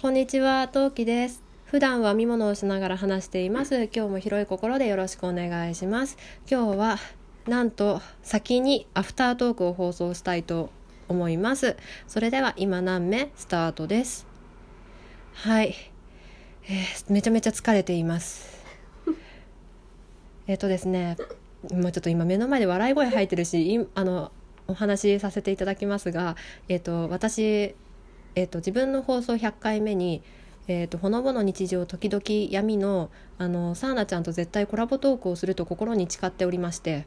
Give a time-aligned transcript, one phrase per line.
[0.00, 1.42] こんにちは、トウキです。
[1.66, 3.90] 普段は見物をしながら話しています。
[3.94, 6.16] 今日も広い心でよろしくお願いします。
[6.50, 6.96] 今日は
[7.46, 10.70] なんと先にアフタートークを放送したいと
[11.08, 11.76] 思います。
[12.08, 14.26] それでは今何目スタートです？
[15.34, 15.74] はい、
[16.64, 18.64] えーめちゃめちゃ疲れています。
[20.48, 21.18] えっとですね、
[21.72, 24.32] もうちょっと今目の前で笑い声入ってるし、いあの
[24.66, 26.36] お話しさせていただきますが、
[26.68, 27.74] えっと私
[28.34, 30.22] えー、と自分の放送100回目に
[30.68, 37.06] 「えー、とほのぼの日常時々闇の」あのサーナちゃんと絶対コラボトークをすると心に誓っておりまして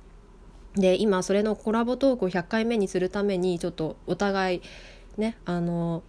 [0.75, 4.61] で今それのコラボトークを100回目にするためにちょっとお互い
[5.17, 6.01] ねあの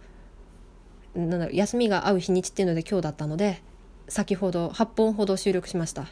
[1.15, 3.61] なんだ休みが合う日にちっていうので今日だったので
[4.07, 6.07] 先ほど8本ほど収録しました。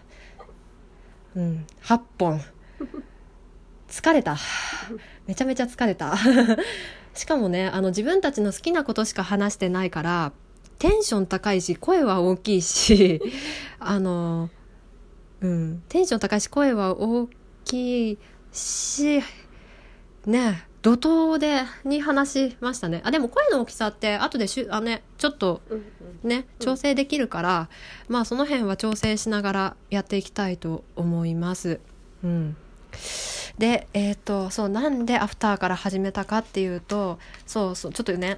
[1.35, 2.41] うん8本。
[3.87, 4.37] 疲れた。
[5.27, 6.15] めちゃめちゃ疲れた。
[7.13, 10.31] しかもねあの自分たちの好きなことしか話してないから
[10.79, 13.21] テンション高いし声は大きいし
[13.79, 14.49] あの
[15.41, 17.29] うんテンション高いし声は大
[17.65, 18.17] きい
[18.51, 19.21] し
[20.25, 23.01] ね怒涛でに話しましたね。
[23.05, 25.61] あでも声の大きさって後でしゅあねちょっと
[26.23, 27.69] ね調整できるから、
[28.09, 31.79] まあその辺は調整しながらやっていきたいと思います。
[32.21, 32.57] うん
[33.57, 38.37] でえっ、とそうなんでアフターから始めたかっていうとそうそうちょっとね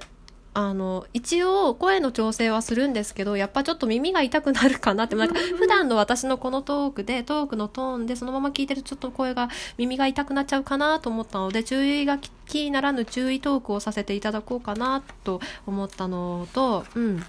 [0.58, 17.22] あの一応声の調整はするんですけどやっぱちょっと耳が痛くなるかなってなんか普段の私のこのトークでトークのトーンでそのまま聞いてるとちょっと声が耳が痛くなっちゃうかなと思ったので注意が気ならぬ注意トークをさせていただこうかなと思ったのとうん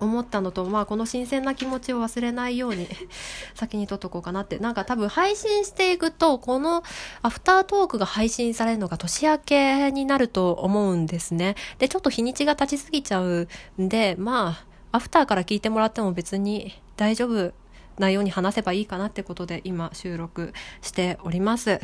[0.00, 2.88] 思ったのと、まあ、この新鮮な気持ちを忘れないように
[3.54, 4.58] 先に撮っとこうかなって。
[4.58, 6.82] なんか多分配信していくとこの
[7.22, 11.54] アフタートークが配信されるのが年明けになると思うんですね。
[11.78, 14.58] でちょっと日にちが経ちすぎちゃうんでま
[14.92, 17.52] あアフターから聞いてもらっても別に大丈夫
[17.98, 20.52] なように話せばいいかなってことで今収録
[20.82, 21.80] しております。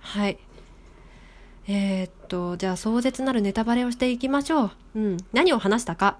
[0.00, 0.38] はい。
[1.68, 4.70] えー、っとじゃあ壮絶なるネタバレをしていきましょう。
[4.96, 5.16] うん。
[5.32, 6.18] 何を話したか。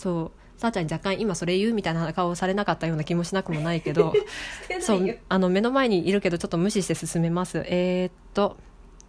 [0.00, 0.60] そう。
[0.60, 4.14] さあちゃんに若干今それ言うみたいな顔をされなかったような気もしなくもないけど。
[4.80, 7.62] そうあの目の前にいるけどちょっと無視して進めます。
[7.66, 8.56] えー、っと。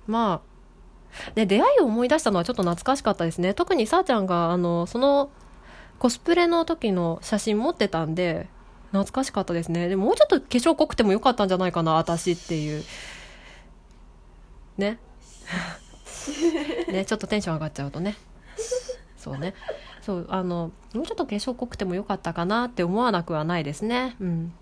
[0.06, 0.52] まあ。
[1.36, 3.54] で出会いを思い出したのはちょっと懐かしかったですね。
[3.54, 5.30] 特にさあちゃんがあのその
[6.00, 8.48] コスプレの時の写真持ってたんで
[8.92, 9.90] 懐かしかったですね。
[9.90, 12.84] でももうちょっと化粧濃くてもよかったんじゃないかな私っていう。
[14.78, 15.00] ね。
[16.88, 18.16] ねちょっとテンション上がっちゃうとね。
[19.18, 19.54] そうね
[20.02, 24.16] そうあのもうちょっと化粧濃くてもよかったかなって思わなくはないですね。
[24.20, 24.54] うん。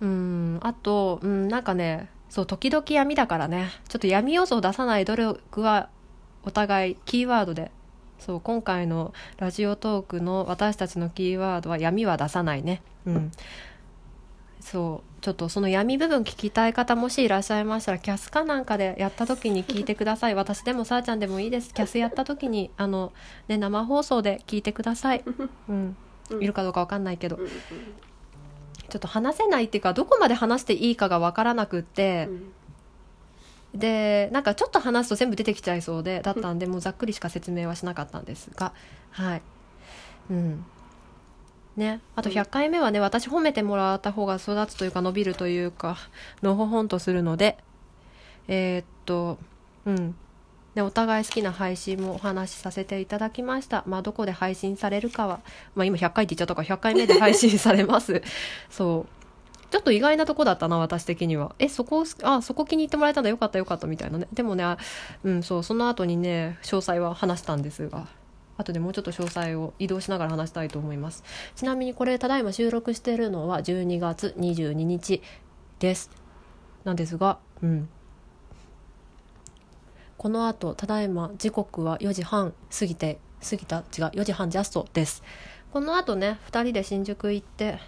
[0.00, 0.60] うん。
[0.62, 3.70] あと、うん、なんかねそう時々闇だからね。
[3.88, 5.90] ちょっと闇要素を出さない努力は
[6.44, 7.70] お互いキーワードで。
[8.18, 12.80] そう今回のラジオトークの私たちのキーワードは闇は出さないね。
[13.04, 13.32] うん。
[14.60, 20.34] そうちょっとその闇部分聞きたい方もしいらっしゃいましたらキャスかなんかでやった時に聞いてください。
[20.34, 21.72] 私でもさあちゃんでもいいです。
[21.72, 23.12] キャスやった時にあの、
[23.48, 25.24] ね、生放送で聞いてください、
[25.68, 25.96] うん、
[26.40, 27.38] いるかどうかわかんないけど。
[28.88, 32.28] ちょっと話せないっていうかどこまで話していいかがわからなくって、
[33.74, 38.74] でなんかちょっと話すと全部出てきちゃいそうでだったんでもうざっくりしか説明はしなかったんですが。
[39.12, 39.42] はい。
[40.30, 40.66] うん。
[41.76, 45.96] ねあと100回目はね私褒めてもらった方が育つというか伸びるというか
[46.42, 47.58] のほほんとするので
[48.48, 49.38] えーっと
[49.86, 50.14] うん
[50.74, 53.84] でお互い好きな配信もお話しさせていただきました。
[53.86, 55.40] まあ、どこで配信されるかは、
[55.74, 58.22] まあ、今100回って言っちゃったから100回目で配信されます。
[58.70, 59.22] そう。
[59.70, 61.54] ちょっと意外なとこだったな、私的には。
[61.58, 64.28] え、そこ、あ、そこ気に入ってもらえたんだ、よかったよかった、みたいなね。
[64.32, 64.76] でもね、あ
[65.24, 68.06] うん、そう、その後にね、詳細は話したんですが、
[68.56, 71.24] 後でもうちょっと詳細を移動しながら話したいと思います。
[71.56, 75.22] ちなみにこれ、ただいま収録しているのは12月22日
[75.78, 76.10] です。
[76.84, 77.88] なんですが、うん。
[80.22, 83.82] この後ただいま時刻は4時半過ぎて過ぎた違う
[84.20, 85.24] 4時半ジャストです
[85.72, 87.80] この後ね2人で新宿行って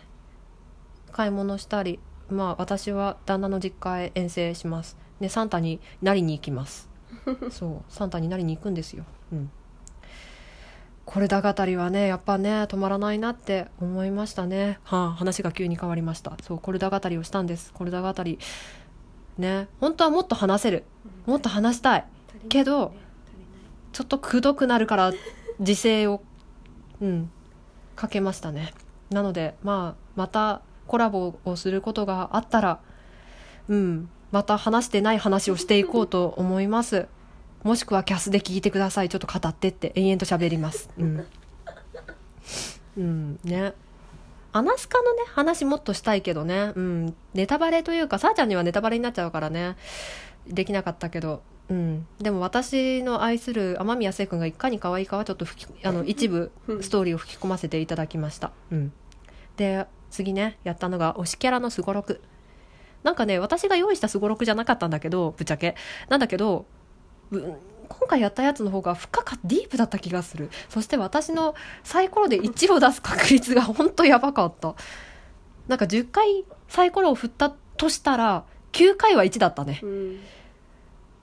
[1.13, 6.89] 買い物したりまあ私は旦那の実家へ遠征しますねサンタになりに行きます
[7.53, 9.51] そうサンタになりに行くんですようん
[11.15, 14.81] これだ語りはねやっぱね止まらないなって思いましたね。
[14.83, 16.37] はあ話が急に変わりました。
[16.43, 17.73] そうコルダ語りをしたんです。
[17.73, 18.41] コルダ語り
[19.39, 19.69] ね。
[19.79, 20.83] 本当はもっと話せる。
[21.27, 22.05] もっと話したい。
[22.49, 22.93] けど
[23.93, 25.13] ちょっとくどくなるから
[25.61, 26.21] 自制を
[27.01, 27.31] うん
[27.95, 28.75] かけましたね。
[29.11, 32.81] なのでまあまたコラボをすることがあったら
[33.69, 37.07] うんまた話してない話をしていこうと思います。
[37.65, 39.09] もしくはキャスで聞いてください。
[39.09, 40.89] ちょっと語ってって延々と喋ります。
[40.97, 41.27] うん、
[42.97, 43.73] うん、ね。
[44.53, 46.73] アナスカのね話もっとしたいけどね。
[46.77, 47.17] うん。
[47.33, 49.77] ネタバレというかさあちゃんにはネタバレになっちゃうからね。
[50.47, 51.43] できなかったけど。
[51.71, 56.53] うん、でも私の愛する雨宮聖君がいかに可愛いかはちょっと吹きあの一部
[56.83, 58.93] ストーリーを吹き込ませていただきました、うん、
[59.57, 62.21] で次ねやったのが推しキャラのすごろく
[63.03, 65.75] なんかね私が用意したすごろくじゃなかったんだけどぶっちゃけ。
[66.11, 66.65] なんだけどう
[67.41, 70.51] 今回やったやつの方が深かディープだった気がする。
[70.69, 74.75] そして私のサイコロで1を出す確率が本当やばかった。
[75.69, 79.81] なんか10回サイコロを振ったとしたら9回は1だったね。
[79.83, 80.21] うん。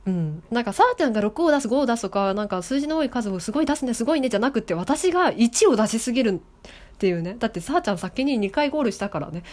[0.04, 7.36] うん、なんかさあちゃんが6を出す5を出すとかなんか数字の多い数をすごい出すねすごいねじゃなくて私が1を出しすぎるっていうね。
[7.38, 9.44] だってさあちゃん先に2回ゴールしたからね、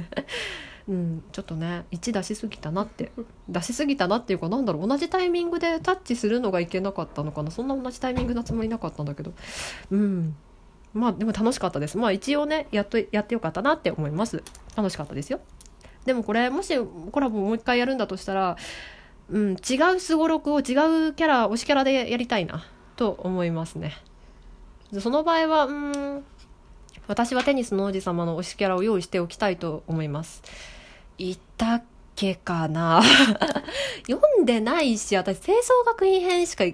[0.88, 3.12] うん、ちょっとね1出しすぎたなって。
[3.48, 7.50] 出しすぎたなっていうかなんだろう同じタイミングでタッチするのがいけなかったのかな。
[7.50, 9.32] そんな同じタイミングなつもりなかったんだけど。
[9.90, 10.36] うん。
[10.94, 11.98] まあでも楽しかったです。
[11.98, 14.42] まあ一応ねやっとやってよかったなって思います。
[14.76, 15.40] 楽しかったですよ。
[16.04, 16.72] でもこれもし
[17.10, 18.56] コラボもう一回やるんだとしたら
[19.28, 20.64] うん、違うすごろくを違う
[21.14, 23.96] キャラ推しキャラでやりたいなと思いますね。
[25.00, 26.24] その場合はうん
[27.08, 30.42] 私はテニスの王子様の推しキャラを用意しておきたいと思います
[31.18, 31.82] いたっ
[32.14, 33.02] けかな。
[34.08, 36.64] 読んでないし私清掃学院編しか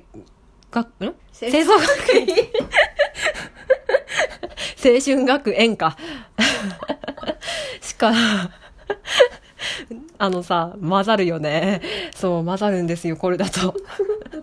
[0.71, 0.87] がん？
[1.33, 2.27] 清掃学院。
[4.85, 5.97] 青春学園か。
[7.81, 8.13] しか
[10.19, 11.81] あのさ混ざるよね。
[12.15, 13.75] そう混ざるんですよこれだと。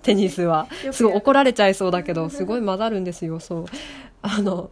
[0.02, 0.68] テニスは。
[0.92, 3.66] すごい怒られちゃいそうだけどすごい混ざるんですよそう。
[4.22, 4.70] あの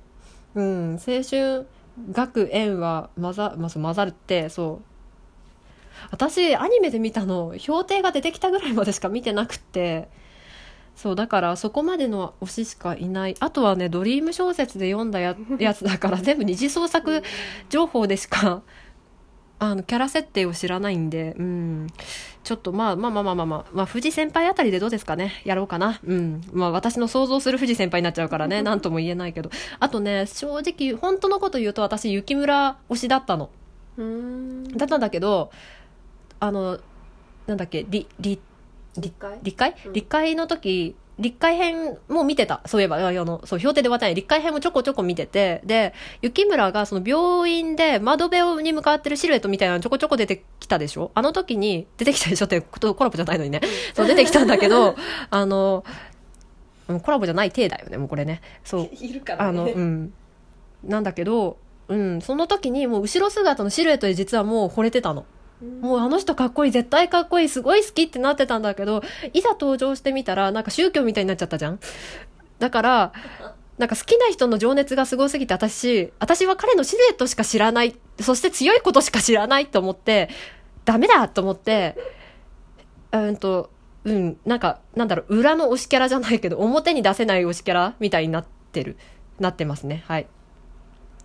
[0.56, 1.68] うん青春
[2.12, 4.84] 学園は混ざ,、まあ、そう混ざるってそう
[6.12, 10.10] 私アニメで見たの評定が出てきたぐらいまでしか見てなくって
[10.96, 17.24] そうだからそこまでの推ししかいないあとはねドリーム小説で読んだや やつだから全部二次創作
[17.70, 18.64] 情報でしか
[19.60, 21.88] あのキャラ設定を知らないんで、うん、
[22.44, 25.42] ちょっとまあまあまあまあまあまあ、まあ、藤先輩あたりでどうですかね？
[25.46, 26.00] やろうかな？
[26.06, 26.42] うん。
[26.54, 29.50] まあ私の想像する藤先輩になっちゃうからね、 なんとも言えないけど。
[29.80, 33.50] あとね、正直、本当のこと言うと私、雪村推しだったの。
[33.98, 35.50] うんだったんだけど、
[36.40, 36.80] あの、
[37.46, 38.40] なんだっけ、り、り、
[38.98, 39.40] 理解？
[39.44, 39.58] 立
[40.08, 42.62] 会うんの時、立会編も見てた。
[42.66, 44.16] そういえば、あの、そう、評定で終わったない。
[44.16, 51.12] 立会編もちょこちょこ見てて、で、雪村がその病院で窓辺に向かってるシルエットみたいなのちょこちょこ出てきたでしょ？
[51.16, 52.46] あの時に、出てきたでしょ？
[52.46, 53.62] ってコラボじゃないのにね。
[53.94, 54.96] そう、出てきたんだけど、
[55.30, 55.84] あの、
[56.88, 58.42] うんコラボじゃない体だよね、もうこれね。
[58.64, 58.90] そう。
[58.94, 60.14] いるからあの、ねうん。
[60.84, 61.58] なんだけど、
[61.90, 65.26] うん、その時にもう後ろ姿のシルエットで実はもう惚れてたの。
[65.82, 69.02] もうあの人かっこいい、絶対かっこいい、すごい好きってなってたんだけど、
[69.34, 71.80] いざ登場してみたら、なんか宗教みたいになっちゃったじゃん。
[72.60, 73.14] だから、
[73.78, 80.30] なんか好きな人の情熱がすごすぎて、私、私は彼のシルエットしか知らない、そして強いことしか知らないと思って、
[80.86, 81.98] ダメだと思って、
[83.12, 83.72] うんと、
[84.04, 88.98] うん、なんか、なんだろう、裏の推しキャラじゃないけど、表に出せない推しキャラみたいになってる、
[89.40, 90.04] なってますね。
[90.08, 90.28] はい。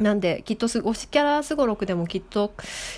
[0.03, 2.53] なんで、きっとす、推しキャラすごろくでもきっと、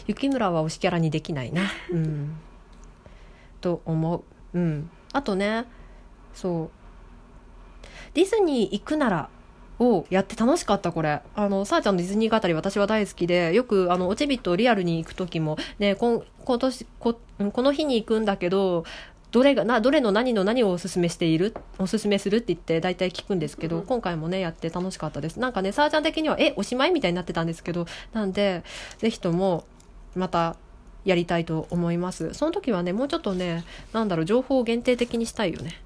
[0.06, 1.62] 雪村は推しキャラにできないな。
[1.90, 2.36] うん。
[3.60, 4.16] と思
[4.54, 4.58] う。
[4.58, 4.90] うん。
[5.12, 5.64] あとね、
[6.32, 6.70] そう。
[8.14, 9.28] ディズニー行くなら、
[9.78, 16.22] をやって楽しかったこれあのさあちゃんのディズニー語り私は大好きでよくあのおちびとリアルに行く時もね今
[16.58, 18.84] 年こうんこの日に行くんだけど
[19.34, 21.56] どれがなどれの何の何をおすすめしている？
[21.80, 23.82] おすすめするって言って大体聞くんですけど、うん。
[23.84, 25.40] 今回もねやって楽しかったです。
[25.40, 28.62] なんかねさあちゃん的にはえおしまいみたいになってたんですけどなんで
[28.98, 29.64] ぜひとも
[30.14, 30.54] また
[31.04, 32.32] やりたいと思います。
[32.32, 35.82] その時はねもうちょっとねなんだろう情報を限定的にしたいよね。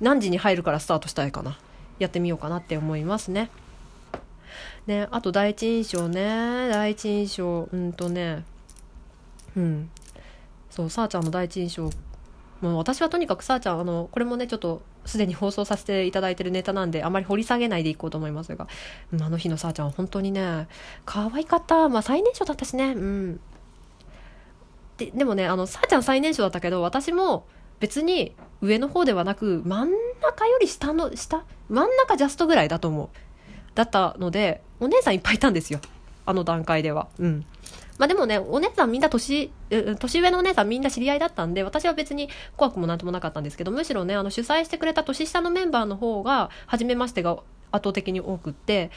[0.00, 1.58] 何時に入るからスタートしたいかな。
[1.98, 3.50] やってみようかなって思いますね。
[4.86, 6.70] ねあと第一印象ね。
[6.70, 8.44] 第一印象うんとね
[9.54, 9.90] うん。
[10.70, 11.90] そうさあちゃんの第一印象
[12.60, 18.66] もう私はとにかくさあちゃんあのこれもねちょっとすでに放送させていただいてるネタなんであまり掘り下げないでいこうと思いますが、
[19.20, 20.66] あの日のさあちゃんは本当にね
[21.04, 21.88] 可愛かった。
[21.88, 22.92] まあ最年少だったしね。
[22.92, 23.40] うん。
[24.96, 27.46] ででもねあのさあちゃん最年少だったけど私も
[27.78, 31.44] 別に上の方ではなく真ん中より下の下？
[31.68, 33.08] 真ん中ジャストぐらいだと思う。
[33.76, 35.80] だったのでお姉さんいっぱいいたんですよ。
[36.26, 37.06] あの段階では。
[37.18, 37.44] うん。
[37.98, 47.32] まあでもねお姉さんみんな年年上のお姉さんみんな知り合いだったんで私は別に怖くもなんともなかったんですけどむしろねあの主催してくれた年下のメンバーの方が初めましてが
[47.72, 48.90] 圧倒的に多くって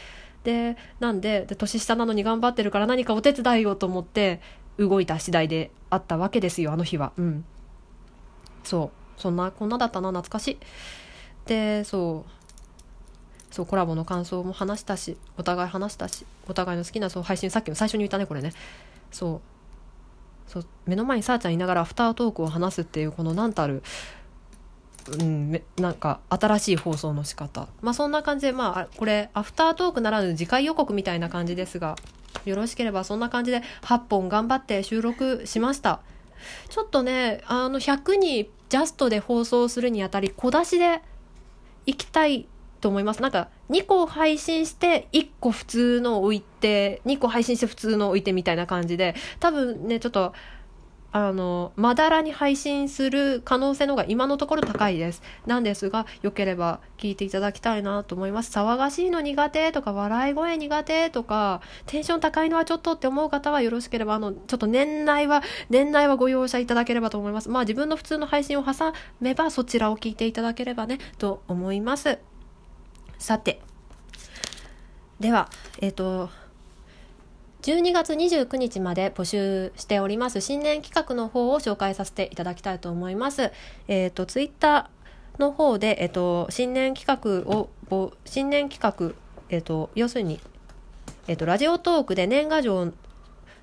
[0.43, 4.39] でなんでで年下なのに頑張ってるから何かお手伝いをと思って
[4.77, 7.12] 動いた次第であったわけですよあの日は。
[7.17, 7.46] うん。
[8.63, 9.22] そう。
[9.22, 10.58] そんなこんなだったな懐かしい。
[11.46, 12.31] でそう。
[13.51, 18.53] そうコラボの感想も話したしお互い話したしお互いの好きなそう配信さっきも最初に言ったねこれね。
[19.12, 19.41] そう。
[20.48, 23.84] そう目の前にさあちゃんいながらアフタートークを話すっていうこの何たる
[25.18, 27.68] うん、なんか新しい放送の仕方。
[27.82, 31.96] まあそんな感じでまあこれアフタートークならぬ次回予告みたいな感じですが
[32.46, 36.01] よろしければそんな感じで8本頑張って収録しました。
[36.70, 41.01] ちょっとねあの100にジャストで放送するにあたり小出しで
[41.86, 42.48] いきたい
[42.82, 43.22] と思います。
[43.22, 50.34] なんか2個配信して1個普通の置いて2個配信して普通の置いてみたいな感じで多分ねちょっと
[51.14, 55.22] あのまだらに配信する可能性の方が今のところ高いです。
[55.46, 58.58] なんですがよければ聞いていただきたいなと思います。
[58.58, 67.50] 騒がしいの苦手とか笑い声苦手とかテンション高いのはちょっとって思う方はよろしければあのちょっと年内は年内はご容赦いただければと思います。
[67.50, 72.31] まあ自分の普通の配信を挟めばそちらを聞いていただければねと思います。
[73.22, 73.62] さて
[75.20, 75.48] では
[75.80, 76.30] えっ、と
[77.62, 83.51] 12月29日まで募集しております新年企画の方を紹介させていただきたいと思います。
[83.88, 87.70] えっ、と、ツイッターの方で、えっ、と、新年企画を、
[88.25, 89.16] 新年企画、
[89.50, 90.40] えっ、と、要するに、
[91.28, 92.92] えっ、と、ラジオトークで年賀状、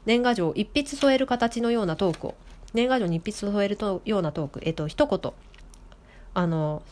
[0.07, 2.35] 年賀状を一筆添える形のようなトークを、
[2.75, 5.33] 年賀状に一筆添えるとようなトーク、えっ、と、一言、
[6.35, 6.85] あの、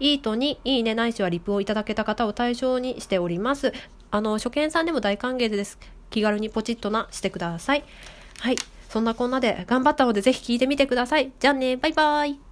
[0.00, 3.72] イートにいいねないしはリプをいただけた方を対象にしております。
[4.10, 5.78] あの、初見さんでも大歓迎です。
[6.10, 7.84] 気軽にポチッとなしてください。
[8.40, 8.56] はい。
[8.88, 11.32] そんなこんなで頑張ったのでぜひ聞いてみてください。
[11.38, 12.47] じゃあね、バイバイ。